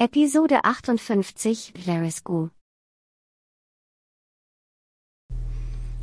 Episode 0.00 0.60
58 0.62 1.72
Claris 1.74 2.22
Go. 2.22 2.50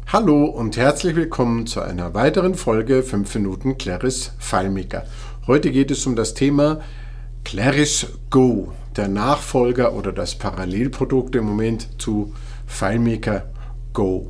Hallo 0.07 0.47
und 0.47 0.75
herzlich 0.75 1.15
willkommen 1.15 1.65
zu 1.65 1.79
einer 1.79 2.13
weiteren 2.13 2.55
Folge 2.55 3.03
5 3.03 3.35
Minuten 3.35 3.77
Claris 3.77 4.33
FileMaker. 4.37 5.05
Heute 5.47 5.71
geht 5.71 5.91
es 5.91 6.05
um 6.05 6.17
das 6.17 6.33
Thema 6.33 6.81
Claris 7.45 8.07
Go, 8.29 8.73
der 8.97 9.07
Nachfolger 9.07 9.93
oder 9.93 10.11
das 10.11 10.35
Parallelprodukt 10.35 11.33
im 11.37 11.45
Moment 11.45 12.01
zu 12.01 12.33
FileMaker 12.67 13.49
Go. 13.93 14.29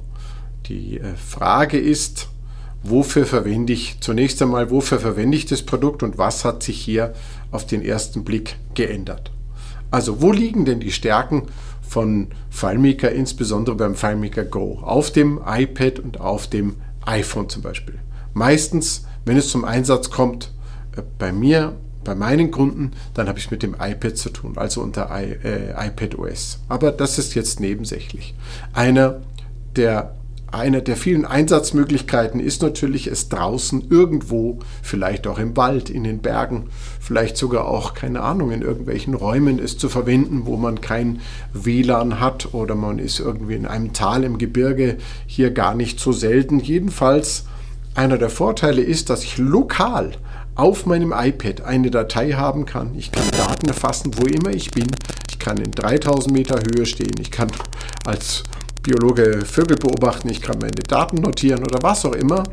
Die 0.68 1.00
äh, 1.00 1.16
Frage 1.16 1.80
ist, 1.80 2.30
wofür 2.84 3.26
verwende 3.26 3.74
ich 3.74 4.00
zunächst 4.00 4.40
einmal, 4.44 4.70
wofür 4.70 5.00
verwende 5.00 5.36
ich 5.36 5.48
das 5.48 5.64
Produkt 5.64 6.04
und 6.04 6.20
was 6.20 6.46
hat 6.46 6.62
sich 6.62 6.80
hier 6.80 7.16
auf 7.50 7.66
den 7.66 7.82
ersten 7.82 8.24
Blick 8.24 8.58
geändert? 8.76 9.32
Also 9.92 10.22
wo 10.22 10.32
liegen 10.32 10.66
denn 10.66 10.80
die 10.80 10.92
Stärken 10.92 11.44
von 11.82 12.28
FileMaker, 12.50 13.12
insbesondere 13.12 13.76
beim 13.76 13.96
FileMaker 13.96 14.46
Go? 14.46 14.80
Auf 14.82 15.12
dem 15.12 15.40
iPad 15.46 16.00
und 16.00 16.20
auf 16.20 16.48
dem 16.48 16.76
iPhone 17.06 17.50
zum 17.50 17.62
Beispiel. 17.62 17.96
Meistens, 18.34 19.06
wenn 19.24 19.38
es 19.38 19.50
zum 19.50 19.64
Einsatz 19.64 20.10
kommt, 20.10 20.52
äh, 20.96 21.02
bei 21.18 21.32
mir, 21.32 21.74
bei 22.04 22.16
meinen 22.16 22.52
Kunden, 22.52 22.92
dann 23.14 23.28
habe 23.28 23.40
ich 23.40 23.50
mit 23.52 23.64
dem 23.64 23.76
iPad 23.80 24.18
zu 24.18 24.30
tun, 24.30 24.58
also 24.58 24.82
unter 24.82 25.10
I, 25.12 25.38
äh, 25.44 25.88
iPad 25.88 26.20
OS. 26.20 26.60
Aber 26.70 26.92
das 26.92 27.18
ist 27.18 27.34
jetzt 27.36 27.60
nebensächlich. 27.60 28.36
Einer 28.74 29.22
der 29.76 30.16
eine 30.52 30.82
der 30.82 30.96
vielen 30.96 31.26
Einsatzmöglichkeiten 31.26 32.40
ist 32.40 32.62
natürlich, 32.62 33.08
es 33.08 33.30
draußen 33.30 33.88
irgendwo, 33.90 34.60
vielleicht 34.82 35.28
auch 35.28 35.38
im 35.38 35.58
Wald, 35.58 35.90
in 35.90 36.04
den 36.04 36.20
Bergen, 36.20 36.70
vielleicht 37.00 37.38
sogar 37.38 37.68
auch, 37.68 37.94
keine 37.94 38.22
Ahnung, 38.22 38.52
in 38.52 38.62
irgendwelchen 38.62 39.14
Räumen 39.14 39.60
es 39.60 39.78
zu 39.78 39.90
verwenden, 39.90 40.46
wo 40.46 40.56
man 40.56 40.82
kein 40.82 41.22
WLAN 41.54 42.20
hat 42.20 42.54
oder 42.54 42.76
man 42.76 43.00
ist 43.00 43.20
irgendwie 43.20 43.56
in 43.56 43.66
einem 43.66 43.94
Tal 43.94 44.24
im 44.24 44.38
Gebirge, 44.38 44.98
hier 45.26 45.52
gar 45.52 45.76
nicht 45.76 46.00
so 46.00 46.12
selten. 46.12 46.60
Jedenfalls, 46.60 47.46
einer 47.94 48.18
der 48.18 48.30
Vorteile 48.30 48.82
ist, 48.82 49.10
dass 49.10 49.24
ich 49.24 49.38
lokal 49.38 50.12
auf 50.56 50.86
meinem 50.86 51.14
iPad 51.16 51.62
eine 51.62 51.92
Datei 51.92 52.32
haben 52.32 52.66
kann. 52.66 52.96
Ich 52.96 53.12
kann 53.12 53.26
Daten 53.32 53.68
erfassen, 53.68 54.12
wo 54.18 54.26
immer 54.26 54.52
ich 54.52 54.72
bin. 54.72 54.88
Ich 55.30 55.38
kann 55.40 55.58
in 55.58 55.72
3000 55.72 56.34
Meter 56.34 56.60
Höhe 56.60 56.86
stehen. 56.86 57.16
Ich 57.20 57.30
kann 57.30 57.52
als 58.06 58.44
Biologe 58.86 59.44
Vögel 59.44 59.78
beobachten, 59.78 60.30
ich 60.30 60.44
kann 60.44 60.60
meine 60.60 60.84
Daten 60.88 61.18
notieren 61.18 61.64
oder 61.64 61.82
was 61.82 62.06
auch 62.06 62.14
immer. 62.14 62.44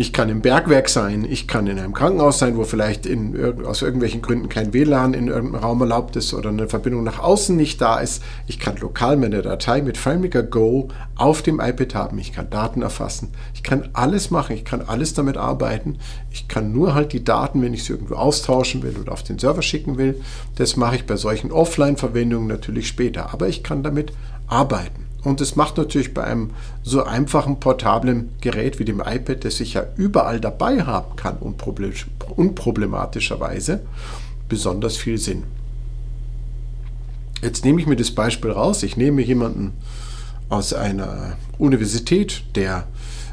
Ich 0.00 0.12
kann 0.12 0.28
im 0.28 0.42
Bergwerk 0.42 0.88
sein, 0.88 1.26
ich 1.28 1.48
kann 1.48 1.66
in 1.66 1.76
einem 1.76 1.92
Krankenhaus 1.92 2.38
sein, 2.38 2.56
wo 2.56 2.62
vielleicht 2.62 3.04
in, 3.04 3.34
aus 3.64 3.82
irgendwelchen 3.82 4.22
Gründen 4.22 4.48
kein 4.48 4.72
WLAN 4.72 5.12
in 5.12 5.26
irgendeinem 5.26 5.60
Raum 5.60 5.80
erlaubt 5.80 6.14
ist 6.14 6.34
oder 6.34 6.50
eine 6.50 6.68
Verbindung 6.68 7.02
nach 7.02 7.18
außen 7.18 7.56
nicht 7.56 7.80
da 7.80 7.98
ist. 7.98 8.22
Ich 8.46 8.60
kann 8.60 8.76
lokal 8.76 9.16
meine 9.16 9.42
Datei 9.42 9.82
mit 9.82 9.98
FileMaker 9.98 10.44
Go 10.44 10.86
auf 11.16 11.42
dem 11.42 11.58
iPad 11.58 11.96
haben. 11.96 12.18
Ich 12.20 12.32
kann 12.32 12.48
Daten 12.48 12.82
erfassen. 12.82 13.32
Ich 13.54 13.64
kann 13.64 13.88
alles 13.92 14.30
machen. 14.30 14.54
Ich 14.54 14.64
kann 14.64 14.82
alles 14.82 15.14
damit 15.14 15.36
arbeiten. 15.36 15.98
Ich 16.30 16.46
kann 16.46 16.70
nur 16.70 16.94
halt 16.94 17.12
die 17.12 17.24
Daten, 17.24 17.60
wenn 17.60 17.74
ich 17.74 17.82
sie 17.82 17.94
irgendwo 17.94 18.14
austauschen 18.14 18.84
will 18.84 18.96
oder 19.02 19.10
auf 19.10 19.24
den 19.24 19.40
Server 19.40 19.62
schicken 19.62 19.98
will. 19.98 20.20
Das 20.54 20.76
mache 20.76 20.94
ich 20.94 21.06
bei 21.06 21.16
solchen 21.16 21.50
Offline-Verwendungen 21.50 22.46
natürlich 22.46 22.86
später. 22.86 23.34
Aber 23.34 23.48
ich 23.48 23.64
kann 23.64 23.82
damit 23.82 24.12
arbeiten. 24.46 25.07
Und 25.24 25.40
es 25.40 25.56
macht 25.56 25.76
natürlich 25.76 26.14
bei 26.14 26.22
einem 26.24 26.50
so 26.82 27.04
einfachen 27.04 27.60
portablen 27.60 28.30
Gerät 28.40 28.78
wie 28.78 28.84
dem 28.84 29.00
iPad, 29.00 29.44
das 29.44 29.60
ich 29.60 29.74
ja 29.74 29.84
überall 29.96 30.40
dabei 30.40 30.84
haben 30.84 31.16
kann, 31.16 31.38
unproblematischerweise, 31.38 33.80
besonders 34.48 34.96
viel 34.96 35.18
Sinn. 35.18 35.42
Jetzt 37.42 37.64
nehme 37.64 37.80
ich 37.80 37.86
mir 37.86 37.96
das 37.96 38.12
Beispiel 38.12 38.50
raus. 38.50 38.82
Ich 38.82 38.96
nehme 38.96 39.22
jemanden 39.22 39.74
aus 40.48 40.72
einer 40.72 41.36
Universität, 41.58 42.42
der 42.54 42.86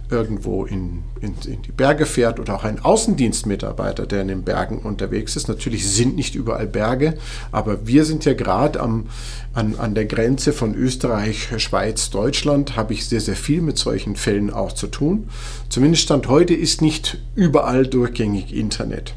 irgendwo 0.09 0.66
in, 0.66 1.03
in, 1.21 1.35
in, 1.45 1.61
die 1.61 1.71
Berge 1.71 2.05
fährt 2.05 2.39
oder 2.39 2.55
auch 2.55 2.63
ein 2.63 2.79
Außendienstmitarbeiter, 2.79 4.05
der 4.05 4.21
in 4.21 4.27
den 4.27 4.43
Bergen 4.43 4.79
unterwegs 4.79 5.35
ist. 5.35 5.47
Natürlich 5.47 5.88
sind 5.88 6.16
nicht 6.16 6.35
überall 6.35 6.67
Berge, 6.67 7.16
aber 7.51 7.88
wir 7.88 8.05
sind 8.05 8.25
ja 8.25 8.33
gerade 8.33 8.81
an, 8.81 9.05
an 9.53 9.95
der 9.95 10.05
Grenze 10.05 10.53
von 10.53 10.75
Österreich, 10.75 11.49
Schweiz, 11.57 12.09
Deutschland, 12.09 12.75
habe 12.75 12.93
ich 12.93 13.07
sehr, 13.07 13.21
sehr 13.21 13.35
viel 13.35 13.61
mit 13.61 13.77
solchen 13.77 14.16
Fällen 14.16 14.51
auch 14.51 14.73
zu 14.73 14.88
tun. 14.88 15.29
Zumindest 15.69 16.03
Stand 16.03 16.27
heute 16.27 16.53
ist 16.53 16.81
nicht 16.81 17.19
überall 17.35 17.87
durchgängig 17.87 18.53
Internet. 18.53 19.16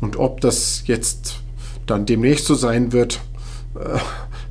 Und 0.00 0.16
ob 0.16 0.40
das 0.40 0.84
jetzt 0.86 1.40
dann 1.86 2.06
demnächst 2.06 2.46
so 2.46 2.54
sein 2.54 2.92
wird, 2.92 3.20
äh, 3.74 3.98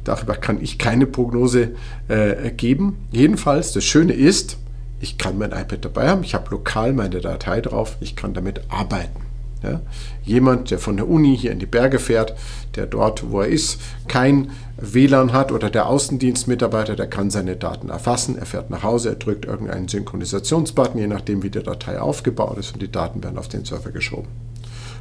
darüber 0.03 0.35
kann 0.35 0.61
ich 0.61 0.77
keine 0.77 1.05
Prognose 1.05 1.71
äh, 2.07 2.51
geben. 2.51 2.97
Jedenfalls, 3.11 3.73
das 3.73 3.83
Schöne 3.83 4.13
ist, 4.13 4.57
ich 4.99 5.17
kann 5.17 5.37
mein 5.37 5.51
iPad 5.51 5.85
dabei 5.85 6.09
haben, 6.09 6.23
ich 6.23 6.33
habe 6.33 6.49
lokal 6.51 6.93
meine 6.93 7.21
Datei 7.21 7.61
drauf, 7.61 7.97
ich 8.01 8.15
kann 8.15 8.33
damit 8.33 8.61
arbeiten. 8.69 9.21
Ja? 9.63 9.81
Jemand, 10.23 10.71
der 10.71 10.79
von 10.79 10.97
der 10.97 11.09
Uni 11.09 11.37
hier 11.37 11.51
in 11.51 11.59
die 11.59 11.65
Berge 11.65 11.99
fährt, 11.99 12.33
der 12.75 12.85
dort, 12.85 13.29
wo 13.31 13.41
er 13.41 13.47
ist, 13.47 13.79
kein 14.07 14.51
WLAN 14.77 15.33
hat 15.33 15.51
oder 15.51 15.69
der 15.69 15.87
Außendienstmitarbeiter, 15.87 16.95
der 16.95 17.07
kann 17.07 17.29
seine 17.29 17.55
Daten 17.55 17.89
erfassen. 17.89 18.37
Er 18.37 18.45
fährt 18.45 18.69
nach 18.69 18.83
Hause, 18.83 19.09
er 19.09 19.15
drückt 19.15 19.45
irgendeinen 19.45 19.87
Synchronisationsbutton, 19.87 20.99
je 20.99 21.07
nachdem, 21.07 21.43
wie 21.43 21.49
die 21.49 21.63
Datei 21.63 21.99
aufgebaut 21.99 22.57
ist 22.57 22.73
und 22.73 22.81
die 22.81 22.91
Daten 22.91 23.23
werden 23.23 23.37
auf 23.37 23.49
den 23.49 23.65
Server 23.65 23.91
geschoben. 23.91 24.27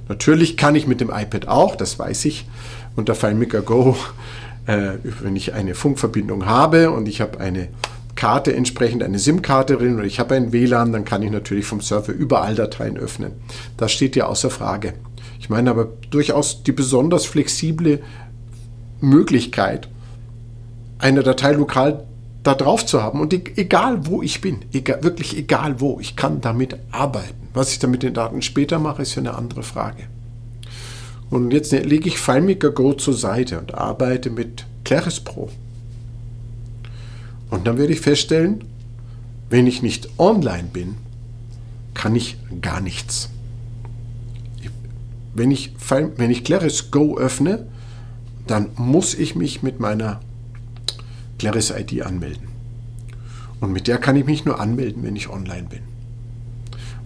Natürlich 0.09 0.57
kann 0.57 0.75
ich 0.75 0.87
mit 0.87 1.01
dem 1.01 1.11
iPad 1.11 1.49
auch, 1.49 1.77
das 1.77 1.99
weiß 1.99 2.25
ich, 2.25 2.49
unter 2.97 3.15
FileMaker 3.15 3.61
Go, 3.61 3.97
äh, 4.67 4.93
wenn 5.21 5.37
ich 5.37 5.53
eine 5.53 5.75
Funkverbindung 5.75 6.47
habe 6.47 6.91
und 6.91 7.07
ich 7.09 7.21
habe 7.21 7.39
eine 7.41 7.69
Karte 8.19 8.53
entsprechend 8.53 9.05
eine 9.05 9.21
SIM-Karte 9.21 9.77
drin 9.77 9.95
oder 9.95 10.05
ich 10.05 10.19
habe 10.19 10.35
ein 10.35 10.53
WLAN, 10.53 10.93
dann 10.93 11.05
kann 11.05 11.23
ich 11.23 11.31
natürlich 11.31 11.67
vom 11.67 11.81
Server 11.81 12.13
überall 12.13 12.57
Dateien 12.57 12.99
öffnen. 12.99 13.35
Das 13.77 13.93
steht 13.93 14.17
ja 14.17 14.27
außer 14.27 14.51
Frage. 14.51 14.95
Ich 15.39 15.51
meine 15.51 15.71
aber 15.71 15.85
durchaus 16.11 16.65
die 16.65 16.73
besonders 16.73 17.27
flexible 17.27 18.01
Möglichkeit, 19.01 19.89
eine 20.99 21.23
Datei 21.23 21.53
lokal 21.53 22.09
da 22.43 22.57
drauf 22.57 22.85
zu 22.85 23.05
haben 23.05 23.21
und 23.21 23.33
egal 23.33 24.05
wo 24.09 24.21
ich 24.21 24.41
bin, 24.41 24.65
egal, 24.73 25.05
wirklich 25.05 25.37
egal 25.37 25.81
wo, 25.81 26.01
ich 26.01 26.17
kann 26.17 26.41
damit 26.41 26.77
arbeiten. 26.91 27.49
Was 27.55 27.71
ich 27.71 27.79
dann 27.79 27.93
mit 27.93 28.03
den 28.03 28.15
Daten 28.15 28.43
später 28.43 28.81
mache, 28.81 29.03
ist 29.03 29.15
ja 29.15 29.21
eine 29.21 29.37
andere 29.37 29.63
Frage. 29.63 30.03
Und 31.31 31.53
jetzt 31.53 31.71
lege 31.71 32.09
ich 32.09 32.19
FileMaker 32.19 32.73
Go 32.73 32.95
zur 32.95 33.15
Seite 33.15 33.61
und 33.61 33.75
arbeite 33.75 34.31
mit 34.31 34.67
Claris 34.83 35.21
Pro. 35.21 35.51
Und 37.51 37.67
dann 37.67 37.79
werde 37.79 37.93
ich 37.93 38.01
feststellen, 38.01 38.65
wenn 39.51 39.67
ich 39.67 39.83
nicht 39.83 40.09
online 40.19 40.69
bin, 40.73 40.97
kann 41.95 42.15
ich 42.15 42.37
gar 42.61 42.81
nichts. 42.81 43.31
Wenn 45.35 45.51
ich, 45.51 45.73
wenn 46.17 46.31
ich 46.31 46.45
Claris 46.45 46.91
Go 46.91 47.17
öffne, 47.17 47.67
dann 48.47 48.71
muss 48.77 49.15
ich 49.15 49.35
mich 49.35 49.63
mit 49.63 49.81
meiner 49.81 50.21
Claris 51.39 51.71
ID 51.71 52.03
anmelden. 52.03 52.49
Und 53.61 53.73
mit 53.73 53.89
der 53.89 53.99
kann 53.99 54.17
ich 54.17 54.27
mich 54.27 54.45
nur 54.45 54.61
anmelden, 54.61 55.03
wenn 55.03 55.17
ich 55.17 55.29
online 55.29 55.69
bin. 55.69 55.81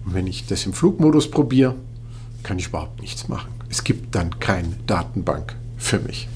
Und 0.04 0.14
wenn 0.14 0.26
ich 0.26 0.46
das 0.46 0.66
im 0.66 0.72
Flugmodus 0.72 1.30
probiere, 1.30 1.74
kann 2.42 2.58
ich 2.58 2.68
überhaupt 2.68 3.00
nichts 3.00 3.28
machen. 3.28 3.52
Es 3.68 3.84
gibt 3.84 4.14
dann 4.14 4.38
keine 4.40 4.76
Datenbank 4.86 5.54
für 5.76 6.00
mich. 6.00 6.28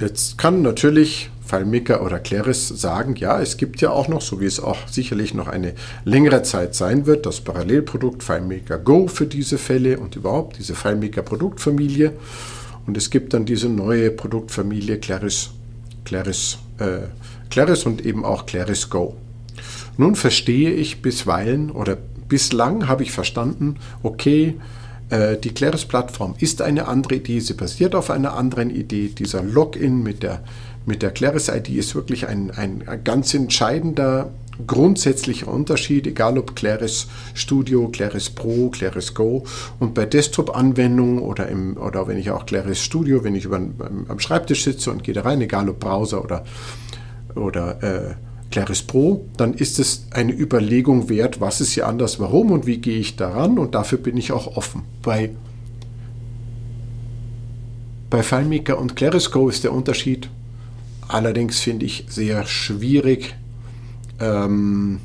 Jetzt 0.00 0.36
kann 0.36 0.62
natürlich 0.62 1.30
FileMaker 1.54 2.02
oder 2.02 2.18
Claris 2.18 2.68
sagen, 2.68 3.14
ja, 3.16 3.40
es 3.40 3.56
gibt 3.56 3.80
ja 3.80 3.90
auch 3.90 4.08
noch, 4.08 4.20
so 4.20 4.40
wie 4.40 4.46
es 4.46 4.60
auch 4.60 4.88
sicherlich 4.88 5.34
noch 5.34 5.46
eine 5.46 5.74
längere 6.04 6.42
Zeit 6.42 6.74
sein 6.74 7.06
wird, 7.06 7.26
das 7.26 7.40
Parallelprodukt 7.40 8.22
FileMaker 8.22 8.78
Go 8.78 9.06
für 9.06 9.26
diese 9.26 9.58
Fälle 9.58 9.98
und 9.98 10.16
überhaupt 10.16 10.58
diese 10.58 10.74
FileMaker 10.74 11.22
Produktfamilie. 11.22 12.12
Und 12.86 12.96
es 12.96 13.10
gibt 13.10 13.34
dann 13.34 13.44
diese 13.44 13.68
neue 13.68 14.10
Produktfamilie 14.10 14.98
Claris, 14.98 15.50
Claris, 16.04 16.58
äh, 16.78 17.08
Claris 17.50 17.84
und 17.86 18.04
eben 18.04 18.24
auch 18.24 18.46
Claris 18.46 18.90
Go. 18.90 19.16
Nun 19.96 20.16
verstehe 20.16 20.72
ich 20.72 21.02
bisweilen 21.02 21.70
oder 21.70 21.96
bislang 22.28 22.88
habe 22.88 23.04
ich 23.04 23.12
verstanden, 23.12 23.76
okay, 24.02 24.56
äh, 25.10 25.36
die 25.36 25.50
Claris-Plattform 25.50 26.34
ist 26.38 26.62
eine 26.62 26.88
andere 26.88 27.16
Idee, 27.16 27.40
sie 27.40 27.54
basiert 27.54 27.94
auf 27.94 28.10
einer 28.10 28.34
anderen 28.34 28.70
Idee. 28.70 29.08
Dieser 29.08 29.42
Login 29.42 30.02
mit 30.02 30.22
der, 30.22 30.42
mit 30.86 31.02
der 31.02 31.10
Claris-ID 31.10 31.70
ist 31.70 31.94
wirklich 31.94 32.28
ein, 32.28 32.50
ein 32.50 32.84
ganz 33.04 33.34
entscheidender 33.34 34.30
grundsätzlicher 34.66 35.48
Unterschied, 35.48 36.06
egal 36.06 36.38
ob 36.38 36.54
Claris 36.54 37.08
Studio, 37.34 37.88
Claris 37.88 38.30
Pro, 38.30 38.70
Claris 38.70 39.14
Go 39.14 39.44
und 39.80 39.94
bei 39.94 40.06
Desktop-Anwendungen 40.06 41.18
oder, 41.18 41.48
oder 41.76 42.06
wenn 42.06 42.18
ich 42.18 42.30
auch 42.30 42.46
Claris 42.46 42.80
Studio, 42.80 43.24
wenn 43.24 43.34
ich 43.34 43.46
über, 43.46 43.56
am 43.56 44.18
Schreibtisch 44.20 44.64
sitze 44.64 44.90
und 44.90 45.02
gehe 45.02 45.14
da 45.14 45.22
rein, 45.22 45.40
egal 45.40 45.68
ob 45.68 45.80
Browser 45.80 46.22
oder, 46.22 46.44
oder 47.34 47.82
äh, 47.82 48.14
Claris 48.50 48.82
Pro, 48.82 49.24
dann 49.36 49.54
ist 49.54 49.80
es 49.80 50.06
eine 50.12 50.32
Überlegung 50.32 51.08
wert, 51.08 51.40
was 51.40 51.60
ist 51.60 51.72
hier 51.72 51.88
anders, 51.88 52.20
warum 52.20 52.52
und 52.52 52.66
wie 52.66 52.78
gehe 52.78 52.98
ich 52.98 53.16
daran 53.16 53.58
und 53.58 53.74
dafür 53.74 53.98
bin 53.98 54.16
ich 54.16 54.30
auch 54.30 54.56
offen. 54.56 54.82
Bei 55.02 55.30
Bei 58.10 58.22
FileMaker 58.22 58.78
und 58.78 58.94
Claris 58.94 59.32
Go 59.32 59.48
ist 59.48 59.64
der 59.64 59.72
Unterschied 59.72 60.28
allerdings, 61.14 61.60
finde 61.60 61.86
ich, 61.86 62.04
sehr 62.08 62.44
schwierig. 62.44 63.36
Ähm, 64.18 64.98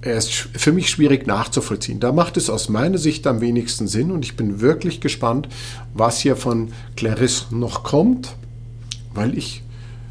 er 0.00 0.16
ist 0.16 0.32
für 0.32 0.72
mich 0.72 0.90
schwierig 0.90 1.26
nachzuvollziehen. 1.26 2.00
Da 2.00 2.12
macht 2.12 2.36
es 2.36 2.50
aus 2.50 2.68
meiner 2.68 2.98
Sicht 2.98 3.26
am 3.26 3.40
wenigsten 3.40 3.86
Sinn 3.86 4.10
und 4.10 4.24
ich 4.24 4.36
bin 4.36 4.60
wirklich 4.60 5.00
gespannt, 5.00 5.48
was 5.94 6.20
hier 6.20 6.36
von 6.36 6.72
Claris 6.96 7.46
noch 7.50 7.84
kommt, 7.84 8.34
weil 9.14 9.38
ich 9.38 9.62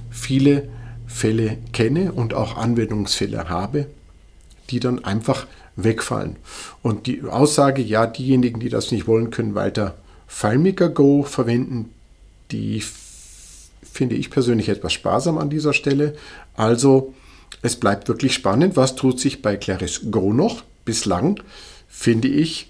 viele 0.09 0.69
Fälle 1.05 1.57
kenne 1.73 2.13
und 2.13 2.33
auch 2.33 2.57
Anwendungsfälle 2.57 3.49
habe, 3.49 3.87
die 4.69 4.79
dann 4.79 5.03
einfach 5.03 5.47
wegfallen. 5.75 6.37
Und 6.81 7.07
die 7.07 7.23
Aussage, 7.23 7.81
ja, 7.81 8.07
diejenigen, 8.07 8.59
die 8.59 8.69
das 8.69 8.91
nicht 8.91 9.07
wollen, 9.07 9.31
können 9.31 9.53
weiter 9.53 9.95
FileMaker 10.27 10.89
Go 10.89 11.23
verwenden, 11.23 11.91
die 12.51 12.81
finde 13.91 14.15
ich 14.15 14.29
persönlich 14.29 14.69
etwas 14.69 14.93
sparsam 14.93 15.37
an 15.37 15.49
dieser 15.49 15.73
Stelle. 15.73 16.15
Also 16.55 17.13
es 17.61 17.75
bleibt 17.75 18.07
wirklich 18.07 18.33
spannend, 18.33 18.75
was 18.75 18.95
tut 18.95 19.19
sich 19.19 19.41
bei 19.41 19.57
Claris 19.57 20.01
Go 20.11 20.33
noch. 20.33 20.63
Bislang 20.85 21.41
finde 21.87 22.27
ich, 22.27 22.69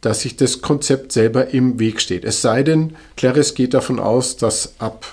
dass 0.00 0.22
sich 0.22 0.36
das 0.36 0.60
Konzept 0.60 1.12
selber 1.12 1.48
im 1.48 1.78
Weg 1.78 2.00
steht. 2.00 2.24
Es 2.24 2.40
sei 2.40 2.62
denn, 2.62 2.96
Claris 3.16 3.54
geht 3.54 3.74
davon 3.74 3.98
aus, 3.98 4.36
dass 4.36 4.74
ab, 4.78 5.06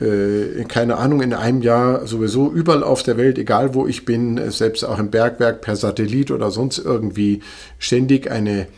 äh, 0.00 0.64
keine 0.64 0.96
Ahnung, 0.96 1.20
in 1.20 1.34
einem 1.34 1.62
Jahr 1.62 2.06
sowieso 2.06 2.50
überall 2.50 2.84
auf 2.84 3.02
der 3.02 3.16
Welt, 3.16 3.38
egal 3.38 3.74
wo 3.74 3.86
ich 3.86 4.04
bin, 4.04 4.50
selbst 4.50 4.84
auch 4.84 4.98
im 4.98 5.10
Bergwerk 5.10 5.60
per 5.60 5.76
Satellit 5.76 6.30
oder 6.30 6.50
sonst 6.50 6.78
irgendwie 6.78 7.42
ständig 7.78 8.30
eine 8.30 8.68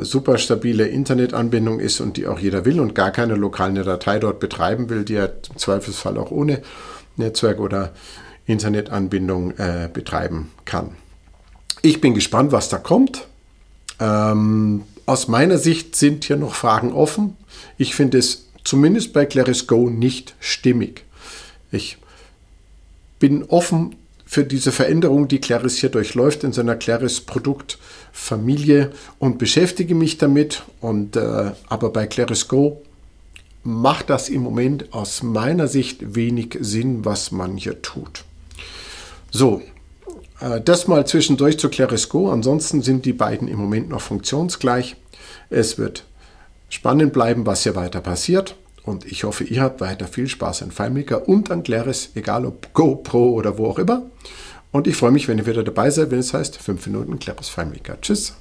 super 0.00 0.38
stabile 0.38 0.86
Internetanbindung 0.86 1.80
ist 1.80 2.00
und 2.00 2.16
die 2.16 2.26
auch 2.26 2.38
jeder 2.38 2.64
will 2.64 2.80
und 2.80 2.94
gar 2.94 3.10
keine 3.10 3.34
lokale 3.34 3.84
Datei 3.84 4.18
dort 4.18 4.40
betreiben 4.40 4.88
will, 4.90 5.04
die 5.04 5.14
er 5.14 5.32
im 5.50 5.56
Zweifelsfall 5.56 6.18
auch 6.18 6.30
ohne 6.30 6.62
Netzwerk 7.16 7.60
oder 7.60 7.92
Internetanbindung 8.46 9.52
äh, 9.58 9.88
betreiben 9.92 10.50
kann. 10.64 10.90
Ich 11.82 12.00
bin 12.00 12.14
gespannt, 12.14 12.52
was 12.52 12.68
da 12.68 12.78
kommt. 12.78 13.26
Ähm, 14.00 14.84
aus 15.06 15.28
meiner 15.28 15.58
Sicht 15.58 15.96
sind 15.96 16.24
hier 16.24 16.36
noch 16.36 16.54
Fragen 16.54 16.92
offen. 16.92 17.36
Ich 17.78 17.94
finde 17.94 18.18
es 18.18 18.48
zumindest 18.64 19.12
bei 19.12 19.24
Claris 19.24 19.66
Go 19.66 19.90
nicht 19.90 20.34
stimmig. 20.40 21.04
Ich 21.70 21.98
bin 23.18 23.44
offen 23.44 23.96
für 24.30 24.44
diese 24.44 24.70
Veränderung, 24.70 25.26
die 25.26 25.40
Claris 25.40 25.78
hier 25.78 25.88
durchläuft 25.88 26.44
in 26.44 26.52
seiner 26.52 26.76
Claris 26.76 27.20
Produktfamilie 27.20 28.92
und 29.18 29.38
beschäftige 29.38 29.96
mich 29.96 30.18
damit. 30.18 30.62
Und, 30.80 31.16
äh, 31.16 31.50
aber 31.68 31.90
bei 31.90 32.06
Claris 32.06 32.46
Go 32.46 32.80
macht 33.64 34.08
das 34.08 34.28
im 34.28 34.42
Moment 34.42 34.94
aus 34.94 35.24
meiner 35.24 35.66
Sicht 35.66 36.14
wenig 36.14 36.56
Sinn, 36.60 37.04
was 37.04 37.32
man 37.32 37.56
hier 37.56 37.82
tut. 37.82 38.22
So, 39.32 39.62
äh, 40.38 40.60
das 40.60 40.86
mal 40.86 41.04
zwischendurch 41.08 41.58
zu 41.58 41.68
Claris 41.68 42.08
Go. 42.08 42.30
Ansonsten 42.30 42.82
sind 42.82 43.06
die 43.06 43.12
beiden 43.12 43.48
im 43.48 43.58
Moment 43.58 43.88
noch 43.88 44.00
funktionsgleich. 44.00 44.94
Es 45.48 45.76
wird 45.76 46.04
spannend 46.68 47.12
bleiben, 47.12 47.46
was 47.46 47.64
hier 47.64 47.74
weiter 47.74 48.00
passiert. 48.00 48.54
Und 48.90 49.06
ich 49.06 49.24
hoffe, 49.24 49.44
ihr 49.44 49.62
habt 49.62 49.80
weiter 49.80 50.06
viel 50.08 50.26
Spaß 50.28 50.62
an 50.62 50.72
FileMaker 50.72 51.28
und 51.28 51.50
an 51.50 51.62
Claris, 51.62 52.10
egal 52.14 52.44
ob 52.44 52.72
GoPro 52.74 53.30
oder 53.30 53.56
wo 53.56 53.66
auch 53.66 53.78
immer. 53.78 54.02
Und 54.72 54.86
ich 54.86 54.96
freue 54.96 55.12
mich, 55.12 55.28
wenn 55.28 55.38
ihr 55.38 55.46
wieder 55.46 55.62
dabei 55.62 55.90
seid, 55.90 56.10
wenn 56.10 56.18
es 56.18 56.34
heißt 56.34 56.56
5 56.56 56.86
Minuten 56.86 57.18
Claris 57.18 57.48
FileMaker. 57.48 58.00
Tschüss. 58.00 58.34